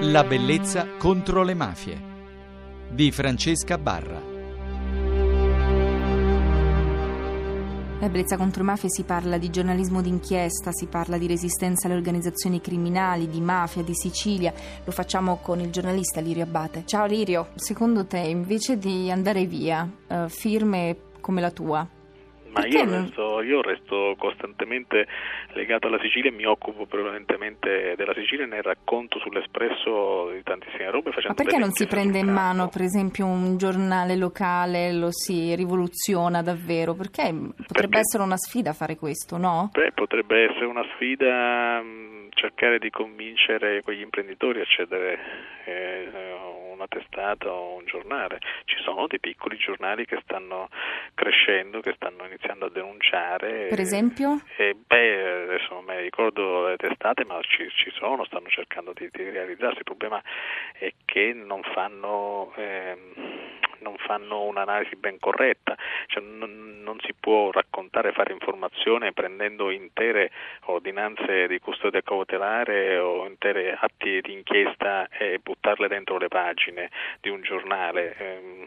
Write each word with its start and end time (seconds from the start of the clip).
La 0.00 0.24
bellezza 0.24 0.86
contro 0.98 1.42
le 1.42 1.54
mafie 1.54 1.98
di 2.90 3.10
Francesca 3.10 3.78
Barra. 3.78 4.20
La 7.98 8.08
bellezza 8.10 8.36
contro 8.36 8.62
le 8.62 8.70
mafie 8.70 8.90
si 8.90 9.04
parla 9.04 9.38
di 9.38 9.48
giornalismo 9.48 10.02
d'inchiesta, 10.02 10.70
si 10.72 10.86
parla 10.86 11.16
di 11.16 11.26
resistenza 11.26 11.86
alle 11.86 11.96
organizzazioni 11.96 12.60
criminali, 12.60 13.26
di 13.26 13.40
mafia, 13.40 13.82
di 13.82 13.94
Sicilia. 13.94 14.52
Lo 14.84 14.92
facciamo 14.92 15.36
con 15.36 15.60
il 15.60 15.70
giornalista 15.70 16.20
Lirio 16.20 16.42
Abbate. 16.42 16.82
Ciao 16.84 17.06
Lirio, 17.06 17.48
secondo 17.54 18.04
te 18.04 18.18
invece 18.18 18.76
di 18.76 19.10
andare 19.10 19.46
via, 19.46 19.90
eh, 20.08 20.28
firme 20.28 20.98
come 21.22 21.40
la 21.40 21.50
tua, 21.50 21.88
ma 22.56 22.66
io 22.66 22.84
resto, 22.84 23.42
io 23.42 23.60
resto, 23.60 24.14
costantemente 24.18 25.06
legato 25.52 25.88
alla 25.88 26.00
Sicilia 26.00 26.30
e 26.30 26.34
mi 26.34 26.46
occupo 26.46 26.86
prevalentemente 26.86 27.94
della 27.96 28.14
Sicilia 28.14 28.44
e 28.44 28.48
ne 28.48 28.62
racconto 28.62 29.18
sull'Espresso 29.18 30.30
di 30.30 30.42
tantissime 30.42 30.90
robe. 30.90 31.10
Ma 31.26 31.34
perché 31.34 31.58
non 31.58 31.72
si 31.72 31.86
prende 31.86 32.18
in 32.18 32.28
mano, 32.28 32.68
per 32.68 32.80
esempio, 32.80 33.26
un 33.26 33.58
giornale 33.58 34.16
locale, 34.16 34.92
lo 34.92 35.08
si 35.10 35.54
rivoluziona 35.54 36.42
davvero? 36.42 36.94
Perché 36.94 37.24
potrebbe 37.32 37.64
perché? 37.66 37.98
essere 37.98 38.22
una 38.22 38.38
sfida 38.38 38.72
fare 38.72 38.96
questo, 38.96 39.36
no? 39.36 39.70
Beh, 39.72 39.92
potrebbe 39.92 40.44
essere 40.44 40.64
una 40.64 40.84
sfida 40.94 41.80
mh, 41.82 42.28
cercare 42.30 42.78
di 42.78 42.90
convincere 42.90 43.82
quegli 43.82 44.00
imprenditori 44.00 44.60
a 44.60 44.64
cedere 44.64 45.18
eh, 45.64 46.08
una 46.76 46.86
testata 46.86 47.50
o 47.50 47.76
un 47.76 47.84
giornale. 47.86 48.38
Ci 48.64 48.76
sono 48.82 49.06
dei 49.06 49.18
piccoli 49.18 49.56
giornali 49.56 50.04
che 50.06 50.18
stanno 50.22 50.68
crescendo, 51.14 51.80
che 51.80 51.94
stanno 51.96 52.24
iniziando 52.24 52.66
a 52.66 52.70
denunciare. 52.70 53.66
Per 53.68 53.80
esempio? 53.80 54.40
E, 54.56 54.74
beh, 54.74 55.42
adesso 55.44 55.74
non 55.74 55.84
mi 55.84 56.00
ricordo 56.00 56.68
le 56.68 56.76
testate, 56.76 57.24
ma 57.24 57.40
ci, 57.42 57.68
ci 57.70 57.90
sono, 57.92 58.24
stanno 58.24 58.48
cercando 58.48 58.92
di, 58.94 59.08
di, 59.10 59.30
realizzarsi. 59.30 59.78
Il 59.78 59.84
problema 59.84 60.22
è 60.78 60.92
che 61.04 61.32
non 61.32 61.62
fanno... 61.74 62.52
Eh, 62.56 63.64
non 63.86 63.96
fanno 63.98 64.42
un'analisi 64.42 64.96
ben 64.96 65.18
corretta, 65.20 65.76
cioè, 66.08 66.20
non, 66.22 66.80
non, 66.82 66.98
si 67.00 67.14
può 67.14 67.52
raccontare, 67.52 68.10
fare 68.10 68.32
informazione 68.32 69.12
prendendo 69.12 69.70
intere 69.70 70.32
ordinanze 70.64 71.46
di 71.46 71.60
custodia 71.60 72.02
cautelare 72.02 72.98
o 72.98 73.26
intere 73.26 73.76
atti 73.78 74.20
di 74.20 74.32
inchiesta 74.32 75.08
e 75.08 75.38
buttarle 75.40 75.86
dentro 75.86 76.18
le 76.18 76.28
pagine 76.28 76.90
di 77.20 77.28
un 77.28 77.42
giornale. 77.42 78.16
Ehm, 78.18 78.66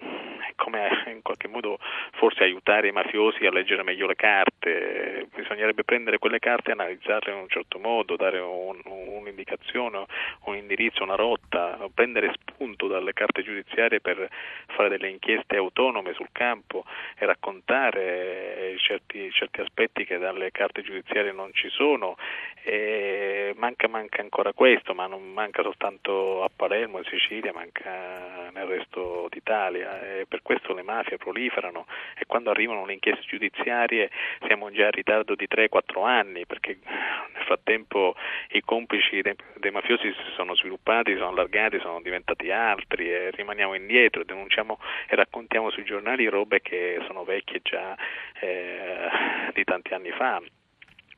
come 0.56 1.04
in 1.08 1.22
qualche 1.22 1.48
modo 1.48 1.80
forse 2.14 2.44
aiutare 2.44 2.88
i 2.88 2.92
mafiosi 2.92 3.46
a 3.46 3.52
leggere 3.52 3.84
meglio 3.84 4.08
le 4.08 4.16
carte, 4.16 5.28
bisognerebbe 5.34 5.84
prendere 5.84 6.18
quelle 6.18 6.40
carte 6.40 6.70
e 6.70 6.74
analizzarle 6.74 7.32
in 7.32 7.40
un 7.40 7.50
certo 7.50 7.80
modo, 7.80 8.16
dare 8.16 8.40
un, 8.40 8.80
un'indicazione, 8.84 10.06
un 10.46 10.56
indirizzo, 10.56 11.04
una 11.04 11.16
rotta, 11.16 11.78
prendere 11.94 12.34
spunto 12.40 12.88
dalle 12.88 13.14
carte 13.14 13.44
giudiziarie 13.44 14.00
per 14.00 14.28
fare 14.68 14.90
delle 14.90 15.09
inchieste 15.10 15.58
autonome 15.58 16.14
sul 16.14 16.30
campo 16.32 16.86
e 17.18 17.26
raccontare 17.26 18.76
certi, 18.78 19.32
certi 19.32 19.62
aspetti 19.62 20.06
che 20.06 20.18
dalle 20.18 20.52
carte 20.52 20.82
giudiziarie 20.82 21.32
non 21.32 21.54
ci 21.54 21.70
sono. 21.70 22.18
E 22.64 23.54
manca, 23.58 23.88
manca 23.88 24.22
ancora 24.22 24.54
questo, 24.54 24.94
ma 24.94 25.08
non 25.08 25.32
manca 25.32 25.64
soltanto 25.64 26.44
a 26.44 26.50
Palermo, 26.54 27.00
in 27.00 27.06
Sicilia, 27.06 27.54
manca 27.54 28.50
nel 28.52 28.66
resto 28.66 29.28
d'Italia. 29.30 30.02
E 30.02 30.26
per 30.28 30.42
questo 30.42 30.74
le 30.74 30.84
mafie 30.84 31.18
proliferano 31.18 31.86
e 32.18 32.26
quando 32.26 32.50
arrivano 32.50 32.86
le 32.86 32.94
inchieste 32.94 33.26
giudiziarie 33.26 34.10
siamo 34.46 34.72
già 34.72 34.86
in 34.86 34.92
ritardo 34.92 35.36
di 35.36 35.48
3-4 35.50 36.06
anni 36.06 36.46
perché 36.46 36.78
nel 36.84 37.44
frattempo 37.46 38.16
i 38.52 38.62
complici 38.62 39.22
dei, 39.22 39.36
dei 39.56 39.72
mafiosi 39.72 40.12
si 40.12 40.32
sono 40.36 40.56
sviluppati, 40.56 41.12
si 41.12 41.18
sono 41.18 41.30
allargati, 41.30 41.80
sono 41.80 42.02
diventati 42.02 42.52
altri 42.52 43.12
e 43.12 43.32
rimaniamo 43.32 43.74
indietro, 43.74 44.24
denunciamo 44.24 44.80
e 45.08 45.16
raccontiamo 45.16 45.70
sui 45.70 45.84
giornali 45.84 46.28
robe 46.28 46.62
che 46.62 47.00
sono 47.08 47.24
vecchie 47.24 47.62
già 47.64 47.96
eh, 48.40 49.10
di 49.54 49.64
tanti 49.64 49.94
anni 49.94 50.12
fa. 50.12 50.42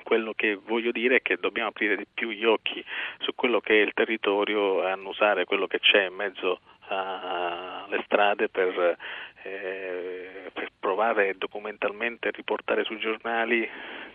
Quello 0.04 0.34
che 0.34 0.56
voglio 0.56 0.92
dire 0.92 1.18
è 1.18 1.22
che 1.22 1.38
dobbiamo 1.38 1.70
aprire 1.70 1.96
di 1.96 2.08
più 2.12 2.32
gli 2.32 2.44
occhi 2.44 2.84
su 3.20 3.34
quello 3.36 3.60
che 3.62 3.74
è 3.74 3.84
il 3.84 3.94
territorio 3.94 4.84
e 4.84 4.90
annusare 4.90 5.46
quello 5.46 5.68
che 5.68 5.80
c'è 5.80 6.08
in 6.08 6.16
mezzo 6.16 6.60
alle 6.88 8.02
strade 8.06 8.50
per, 8.50 8.98
eh, 9.44 10.50
per 10.52 10.70
provare 10.78 11.38
documentalmente 11.38 12.28
a 12.28 12.32
riportare 12.32 12.84
sui 12.84 13.00
giornali 13.00 13.70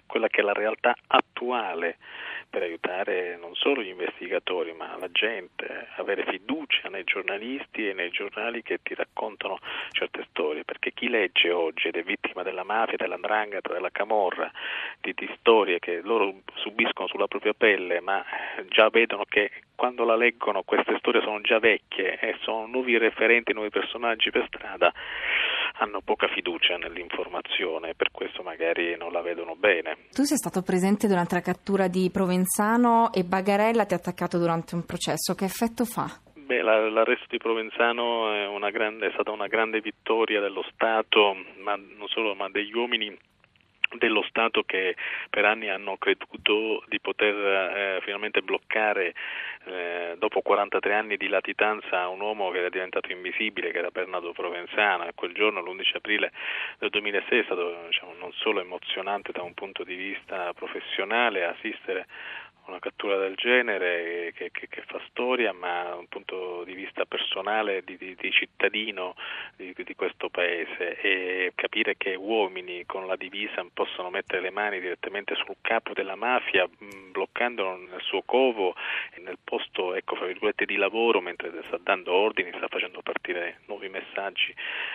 quella 0.06 0.28
che 0.28 0.41
è 0.41 0.44
la 0.44 0.52
realtà 0.52 0.94
attuale 1.06 1.97
per 2.56 2.65
aiutare 2.65 3.37
non 3.39 3.55
solo 3.55 3.83
gli 3.83 3.89
investigatori 3.89 4.72
ma 4.72 4.97
la 4.99 5.11
gente, 5.12 5.89
avere 5.97 6.25
fiducia 6.25 6.89
nei 6.89 7.05
giornalisti 7.05 7.87
e 7.87 7.93
nei 7.93 8.09
giornali 8.09 8.62
che 8.62 8.78
ti 8.83 8.94
raccontano 8.94 9.59
certe 9.91 10.25
storie, 10.31 10.65
perché 10.65 10.94
chi 10.94 11.11
legge 11.11 11.50
oggi 11.50 11.89
ed 11.89 11.97
è 11.97 12.03
vittima 12.03 12.43
della 12.43 12.65
mafia, 12.65 12.97
dell'andrangheta, 12.97 13.75
della 13.75 13.91
camorra, 13.91 14.50
di, 15.03 15.12
di 15.15 15.28
storie 15.39 15.81
che 15.81 16.00
loro 16.03 16.33
subiscono 16.55 17.09
sulla 17.09 17.27
propria 17.27 17.53
pelle, 17.53 18.00
ma 18.00 18.25
già 18.69 18.88
vedono 18.88 19.27
che 19.28 19.50
quando 19.75 20.05
la 20.05 20.17
leggono 20.17 20.62
queste 20.62 20.97
storie 20.97 21.21
sono 21.21 21.43
già 21.43 21.59
vecchie 21.59 22.19
e 22.19 22.37
sono 22.41 22.67
nuovi 22.67 22.97
referenti, 22.97 23.53
nuovi 23.53 23.69
personaggi 23.69 24.31
per 24.31 24.47
strada, 24.49 24.91
hanno 25.78 26.00
poca 26.00 26.28
fiducia 26.28 26.76
nell'informazione 26.76 27.91
e 27.91 27.94
per 27.94 28.10
questo 28.10 28.42
magari 28.42 28.97
non 28.97 29.12
la 29.12 29.20
vedono 29.20 29.54
bene. 29.56 29.97
Tu 30.12 30.22
sei 30.22 30.37
stato 30.37 30.62
presente 30.62 31.06
durante 31.06 31.34
la 31.34 31.41
cattura 31.41 31.88
di 31.88 32.10
Provenzano 32.10 33.12
e 33.12 33.25
Bagarella 33.25 33.84
ti 33.84 33.94
ha 33.94 33.98
attaccato 33.98 34.38
durante 34.38 34.75
un 34.75 34.84
processo, 34.84 35.34
che 35.34 35.44
effetto 35.44 35.84
fa? 35.84 36.06
Beh, 36.34 36.62
l'arresto 36.62 37.26
di 37.28 37.38
Provenzano 37.38 38.32
è, 38.32 38.70
grande, 38.70 39.09
è, 39.09 39.12
stata 39.12 39.32
una 39.32 39.48
grande 39.48 39.81
vittoria 39.81 40.41
dello 40.41 40.64
Stato, 40.72 41.34
ma 41.62 41.75
non 41.75 42.06
solo, 42.06 42.34
ma 42.34 42.48
degli 42.48 42.72
uomini 42.72 43.16
dello 43.98 44.22
Stato 44.28 44.62
che 44.62 44.94
per 45.28 45.44
anni 45.44 45.69
hanno 45.69 45.97
creduto 45.97 46.84
di 46.88 47.00
poter 47.00 47.34
eh, 47.34 48.00
finalmente 48.03 48.43
bloccare 48.43 49.14
eh, 49.66 50.15
dopo 50.19 50.43
43 50.43 50.94
anni 50.94 51.16
di 51.16 51.28
latitanza 51.28 52.09
un 52.09 52.21
uomo 52.21 52.50
che 52.50 52.59
era 52.59 52.69
diventato 52.69 53.10
invisibile, 53.10 53.72
che 53.72 53.78
era 53.78 53.91
Bernardo 53.91 54.32
Provenzano 54.32 55.06
e 55.06 55.12
quel 55.15 55.32
giorno, 55.32 55.60
l'11 55.60 55.97
aprile 55.97 56.32
del 56.78 56.91
2006, 56.91 57.41
è 57.41 57.44
stato 57.44 57.84
diciamo, 57.87 58.12
non 58.19 58.32
solo 58.32 58.60
emozionante 58.60 59.32
da 59.32 59.43
un 59.43 59.55
punto 59.55 59.82
di 59.82 59.94
vista 59.94 60.53
professionale 60.55 61.44
assistere 61.44 62.06
una 62.66 62.78
cattura 62.78 63.16
del 63.16 63.34
genere 63.34 64.32
che, 64.34 64.50
che, 64.50 64.69
che, 64.69 64.82
fa 64.87 65.00
storia, 65.09 65.53
ma 65.53 65.84
da 65.84 65.97
un 65.97 66.06
punto 66.09 66.65
di 66.65 66.75
vista 66.75 67.04
personale 67.04 67.82
di, 67.84 67.97
di, 67.97 68.15
di 68.19 68.31
cittadino 68.31 69.15
di, 69.56 69.75
di, 69.77 69.94
questo 69.94 70.28
paese. 70.28 71.00
E 71.00 71.53
capire 71.55 71.97
che 71.97 72.15
uomini 72.15 72.84
con 72.87 73.06
la 73.06 73.16
divisa 73.16 73.65
possono 73.72 74.10
mettere 74.10 74.41
le 74.41 74.50
mani 74.50 74.81
direttamente 74.81 75.34
sul 75.37 75.56
capo 75.60 75.93
della 75.93 76.16
mafia, 76.16 76.69
bloccandolo 77.10 77.76
nel 77.76 78.03
suo 78.03 78.22
covo, 78.22 78.75
nel 79.22 79.38
posto 79.43 79.94
ecco, 79.94 80.16
di 80.65 80.76
lavoro, 80.76 81.21
mentre 81.21 81.53
sta 81.66 81.78
dando 81.82 82.12
ordini, 82.12 82.53
sta 82.56 82.69
facendo 82.69 83.00
partire 83.03 83.60
nuovi 83.66 83.88
messaggi 83.88 84.55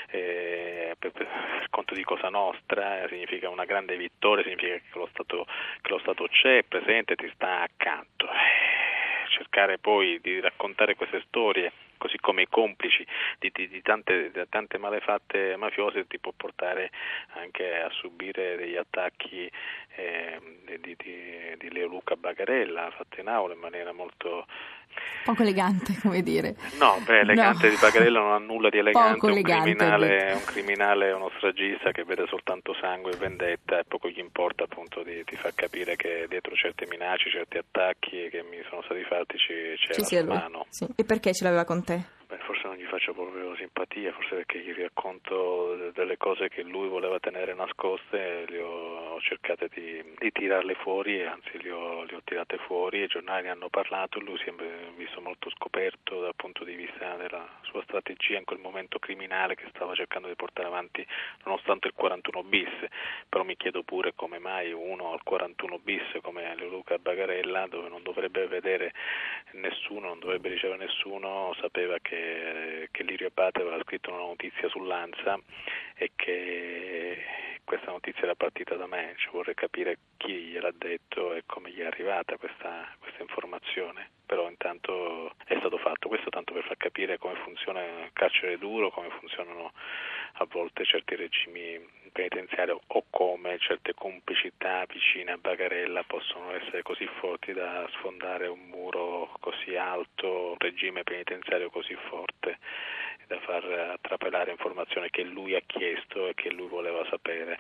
eh, 0.09 0.95
per, 0.97 1.11
per, 1.11 1.27
conto 1.69 1.93
di 1.93 2.03
Cosa 2.03 2.29
Nostra, 2.29 3.03
eh, 3.03 3.07
significa 3.07 3.49
una 3.49 3.65
grande 3.65 3.95
vittoria, 3.97 4.43
significa 4.43 4.75
che 4.75 4.99
lo 4.99 5.07
Stato, 5.11 5.45
che 5.81 5.89
lo 5.89 5.99
Stato 5.99 6.27
c'è, 6.27 6.59
è 6.59 6.63
presente, 6.63 7.15
ti 7.15 7.29
sta 7.33 7.60
accanto. 7.63 8.25
Eh, 8.25 9.29
cercare 9.29 9.77
poi 9.77 10.19
di 10.21 10.39
raccontare 10.39 10.95
queste 10.95 11.23
storie 11.27 11.71
così 12.01 12.17
come 12.17 12.41
i 12.41 12.47
complici 12.49 13.05
di, 13.37 13.51
di, 13.53 13.69
di, 13.69 13.81
tante, 13.83 14.31
di, 14.31 14.41
tante, 14.49 14.79
malefatte 14.79 15.55
mafiose 15.55 16.07
ti 16.07 16.17
può 16.17 16.33
portare 16.35 16.89
anche 17.35 17.79
a 17.79 17.89
subire 17.91 18.55
degli 18.55 18.75
attacchi 18.75 19.49
eh, 19.95 20.39
di, 20.81 20.95
di, 20.97 21.69
Leo 21.69 21.85
Luca 21.87 22.15
Bagarella 22.15 22.89
fatte 22.89 23.21
in 23.21 23.27
aula 23.27 23.53
in 23.53 23.59
maniera 23.59 23.93
molto 23.93 24.47
Poco 25.23 25.43
elegante, 25.43 25.97
come 26.01 26.21
dire. 26.21 26.55
No, 26.79 26.99
beh, 27.05 27.19
elegante 27.19 27.67
no. 27.67 27.73
di 27.73 27.79
Bagarella 27.79 28.19
non 28.19 28.33
ha 28.33 28.37
nulla 28.39 28.69
di 28.69 28.79
elegante. 28.79 29.13
Poco 29.13 29.27
un. 29.27 29.75
Criminale, 29.75 30.31
un 30.33 30.43
criminale, 30.43 31.11
uno 31.11 31.31
stragista 31.37 31.91
che 31.91 32.03
vede 32.03 32.25
soltanto 32.27 32.73
sangue 32.73 33.11
e 33.11 33.17
vendetta 33.17 33.79
e 33.79 33.83
poco 33.87 34.09
gli 34.09 34.19
importa 34.19 34.63
appunto 34.63 35.03
di, 35.03 35.23
di 35.23 35.35
far 35.35 35.53
capire 35.53 35.95
che 35.95 36.25
dietro 36.27 36.55
certe 36.55 36.87
minacce, 36.89 37.29
certi 37.29 37.57
attacchi 37.57 38.29
che 38.29 38.43
mi 38.49 38.57
sono 38.67 38.81
stati 38.81 39.03
fatti 39.03 39.37
c'era 39.37 40.03
ci 40.03 40.15
la 40.15 40.23
mano. 40.23 40.65
Sì. 40.69 40.87
E 40.95 41.03
perché 41.05 41.33
ce 41.33 41.43
l'aveva 41.43 41.65
con 41.65 41.83
te? 41.83 41.90
Beh, 41.91 42.05
forse 42.41 42.67
non 42.67 42.75
gli 42.75 42.85
faccio 42.85 43.13
proprio 43.13 43.55
simpatia, 43.55 44.11
forse 44.13 44.35
perché 44.35 44.59
gli 44.59 44.73
racconto 44.73 45.91
delle 45.93 46.17
cose 46.17 46.49
che 46.49 46.63
lui 46.63 46.87
voleva 46.87 47.19
tenere 47.19 47.53
nascoste, 47.53 48.45
le 48.47 48.61
ho, 48.61 49.13
ho 49.13 49.21
cercato 49.21 49.67
di, 49.67 50.03
di, 50.17 50.31
tirarle 50.31 50.75
fuori, 50.75 51.23
anzi 51.23 51.61
le 51.61 51.71
ho, 51.71 52.01
ho, 52.01 52.21
tirate 52.23 52.57
fuori, 52.57 53.03
i 53.03 53.07
giornali 53.07 53.47
hanno 53.47 53.69
parlato, 53.69 54.19
lui 54.19 54.37
si 54.39 54.49
è 54.49 54.53
visto 54.95 55.21
molto 55.21 55.49
scoperto 55.51 56.19
dal 56.19 56.35
punto 56.35 56.63
di 56.63 56.75
vista 56.75 57.15
della 57.15 57.47
sua 57.61 57.81
strategia 57.83 58.37
in 58.37 58.45
quel 58.45 58.59
momento 58.59 58.99
criminale 58.99 59.55
che 59.55 59.65
stava 59.73 59.95
cercando 59.95 60.27
di 60.27 60.35
portare 60.35 60.67
avanti 60.67 61.05
nonostante 61.45 61.87
il 61.87 61.93
41 61.93 62.43
bis, 62.43 62.69
però 63.27 63.43
mi 63.43 63.55
chiedo 63.55 63.83
pure 63.83 64.13
come 64.15 64.39
mai 64.39 64.71
uno 64.71 65.11
al 65.11 65.23
41 65.23 65.79
bis 65.79 66.03
come 66.21 66.55
Luca 66.55 66.97
Bagarella 66.97 67.67
dove 67.67 67.89
non 67.89 68.03
dovrebbe 68.03 68.47
vedere 68.47 68.93
nessuno, 69.53 70.07
non 70.07 70.19
dovrebbe 70.19 70.49
ricevere 70.49 70.85
nessuno, 70.85 71.53
sapeva 71.59 71.97
che, 72.01 72.30
che 72.91 73.03
Lirio 73.03 73.27
Abate 73.27 73.61
aveva 73.61 73.81
scritto 73.83 74.11
una 74.11 74.19
notizia 74.19 74.69
sull'Ansa 74.69 75.39
e 75.95 76.11
che 76.15 77.23
questa 77.63 77.91
notizia 77.91 78.23
era 78.23 78.35
partita 78.35 78.75
da 78.75 78.85
me, 78.85 79.13
cioè 79.17 79.31
vorrei 79.31 79.55
capire 79.55 79.97
chi 80.17 80.33
gliel'ha 80.33 80.73
detto 80.73 81.33
e 81.33 81.43
come 81.45 81.71
gli 81.71 81.79
è 81.79 81.85
arrivata 81.85 82.37
questa, 82.37 82.85
questa 82.99 83.21
informazione, 83.21 84.09
però 84.25 84.49
intanto 84.49 85.33
è 85.45 85.55
stato 85.59 85.77
fatto, 85.77 86.07
questo 86.09 86.29
tanto 86.29 86.53
per 86.53 86.63
far 86.63 86.77
capire 86.77 87.17
come 87.17 87.35
funziona 87.35 87.81
il 87.81 88.09
carcere 88.13 88.57
duro, 88.57 88.89
come 88.89 89.09
funzionano 89.19 89.71
a 90.41 90.47
volte 90.49 90.83
certi 90.85 91.15
regimi 91.15 91.79
penitenziari 92.11 92.71
o 92.71 93.05
come 93.11 93.59
certe 93.59 93.93
complicità 93.93 94.85
vicine 94.89 95.33
a 95.33 95.37
Bagarella 95.37 96.03
possono 96.03 96.51
essere 96.53 96.81
così 96.81 97.07
forti 97.19 97.53
da 97.53 97.87
sfondare 97.93 98.47
un 98.47 98.59
muro 98.67 99.37
così 99.39 99.75
alto, 99.75 100.49
un 100.49 100.57
regime 100.57 101.03
penitenziario 101.03 101.69
così 101.69 101.95
forte 102.09 102.57
da 103.27 103.39
far 103.39 103.97
trapelare 104.01 104.51
informazioni 104.51 105.09
che 105.09 105.23
lui 105.23 105.55
ha 105.55 105.61
chiesto 105.65 106.27
e 106.27 106.33
che 106.33 106.49
lui 106.49 106.67
voleva 106.67 107.05
sapere. 107.09 107.59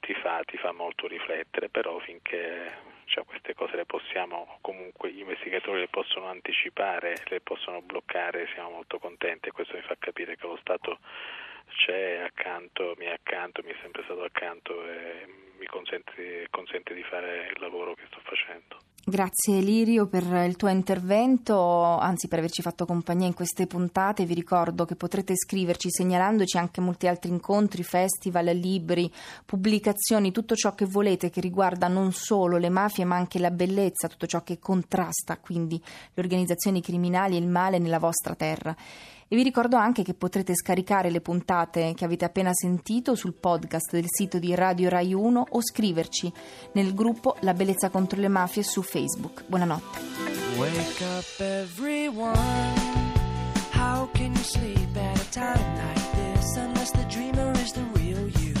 Ti 0.00 0.14
fa, 0.14 0.42
ti 0.44 0.56
fa 0.58 0.70
molto 0.70 1.08
riflettere, 1.08 1.70
però 1.70 1.98
finché 1.98 2.70
cioè, 3.06 3.24
queste 3.24 3.54
cose 3.54 3.74
le 3.74 3.84
possiamo, 3.84 4.58
comunque 4.60 5.10
gli 5.10 5.18
investigatori 5.18 5.80
le 5.80 5.88
possono 5.88 6.26
anticipare, 6.26 7.16
le 7.26 7.40
possono 7.40 7.80
bloccare, 7.80 8.48
siamo 8.52 8.70
molto 8.70 8.98
contenti 9.00 9.48
e 9.48 9.52
questo 9.52 9.74
mi 9.74 9.82
fa 9.82 9.96
capire 9.98 10.36
che 10.36 10.46
lo 10.46 10.56
Stato 10.58 10.98
c'è 11.68 12.18
accanto, 12.18 12.94
mi 12.98 13.06
è 13.06 13.10
accanto, 13.10 13.62
mi 13.62 13.70
è 13.70 13.76
sempre 13.82 14.02
stato 14.04 14.22
accanto 14.22 14.84
e 14.86 15.26
mi 15.58 15.66
consente, 15.66 16.46
consente 16.50 16.94
di 16.94 17.02
fare 17.02 17.48
il 17.54 17.60
lavoro 17.60 17.94
che 17.94 18.04
sto 18.06 18.20
facendo. 18.22 18.87
Grazie 19.04 19.60
Lirio 19.60 20.06
per 20.06 20.24
il 20.46 20.56
tuo 20.56 20.68
intervento, 20.68 21.56
anzi 21.96 22.28
per 22.28 22.40
averci 22.40 22.60
fatto 22.60 22.84
compagnia 22.84 23.26
in 23.26 23.32
queste 23.32 23.66
puntate. 23.66 24.26
Vi 24.26 24.34
ricordo 24.34 24.84
che 24.84 24.96
potrete 24.96 25.34
scriverci 25.34 25.90
segnalandoci 25.90 26.58
anche 26.58 26.82
molti 26.82 27.06
altri 27.06 27.30
incontri, 27.30 27.82
festival, 27.82 28.44
libri, 28.46 29.10
pubblicazioni, 29.46 30.30
tutto 30.30 30.54
ciò 30.54 30.74
che 30.74 30.84
volete 30.84 31.30
che 31.30 31.40
riguarda 31.40 31.88
non 31.88 32.12
solo 32.12 32.58
le 32.58 32.68
mafie 32.68 33.06
ma 33.06 33.16
anche 33.16 33.38
la 33.38 33.50
bellezza, 33.50 34.08
tutto 34.08 34.26
ciò 34.26 34.42
che 34.42 34.58
contrasta 34.58 35.38
quindi 35.38 35.80
le 36.12 36.22
organizzazioni 36.22 36.82
criminali 36.82 37.36
e 37.36 37.38
il 37.38 37.48
male 37.48 37.78
nella 37.78 37.98
vostra 37.98 38.34
terra. 38.34 38.76
E 39.30 39.36
vi 39.36 39.42
ricordo 39.42 39.76
anche 39.76 40.02
che 40.02 40.14
potrete 40.14 40.54
scaricare 40.54 41.10
le 41.10 41.20
puntate 41.20 41.92
che 41.94 42.06
avete 42.06 42.24
appena 42.24 42.50
sentito 42.54 43.14
sul 43.14 43.34
podcast 43.34 43.92
del 43.92 44.06
sito 44.06 44.38
di 44.38 44.54
Radio 44.54 44.88
Rai 44.88 45.12
1 45.12 45.46
o 45.50 45.60
scriverci 45.60 46.32
nel 46.72 46.94
gruppo 46.94 47.36
La 47.40 47.52
Bellezza 47.52 47.90
contro 47.90 48.18
le 48.18 48.28
Mafie 48.28 48.62
su. 48.62 48.82
Buonanotte. 48.90 49.82
Wake 50.58 51.02
up 51.02 51.40
everyone. 51.40 52.36
How 53.70 54.08
can 54.14 54.32
you 54.32 54.42
sleep 54.42 54.96
at 54.96 55.20
a 55.20 55.30
time 55.30 55.76
like 55.76 56.12
this 56.16 56.56
unless 56.56 56.90
the 56.92 57.04
dreamer 57.04 57.52
is 57.52 57.72
the 57.72 57.84
real 57.96 58.28
you? 58.40 58.54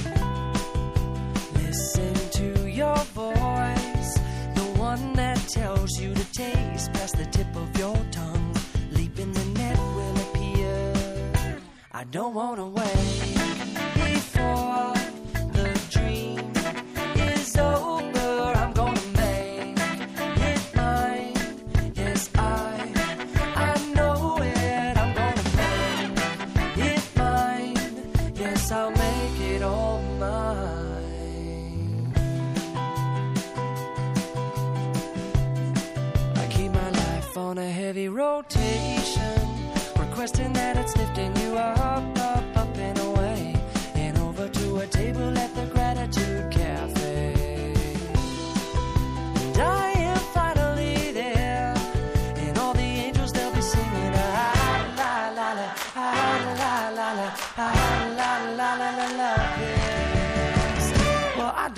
Listen 1.54 2.14
to 2.32 2.68
your 2.68 2.96
voice, 3.14 4.14
the 4.54 4.68
one 4.76 5.14
that 5.14 5.38
tells 5.48 5.98
you 5.98 6.12
to 6.14 6.32
taste 6.32 6.92
past 6.92 7.16
the 7.16 7.26
tip 7.26 7.54
of 7.56 7.78
your 7.78 7.96
tongue. 8.10 8.48
I 12.00 12.04
don't 12.04 12.32
wanna 12.32 12.68
wait 12.68 13.17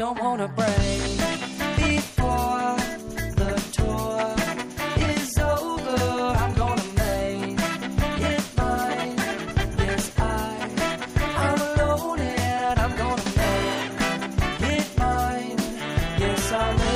don't 0.00 0.18
want 0.22 0.40
to 0.40 0.48
break 0.48 0.66
before 1.76 2.74
the 3.36 3.52
tour 3.70 4.34
is 5.10 5.38
over. 5.38 6.38
I'm 6.40 6.54
gonna 6.54 6.82
make 6.96 7.60
it 8.32 8.44
mine. 8.56 9.16
Yes, 9.76 10.10
I, 10.16 10.70
I'm 11.36 11.60
alone 11.60 12.20
and 12.20 12.80
I'm 12.80 12.96
gonna 12.96 13.22
make 13.36 14.72
it 14.72 14.98
mine. 14.98 15.58
Yes, 16.18 16.50
I. 16.52 16.89